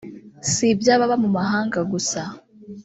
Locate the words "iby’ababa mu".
0.73-1.29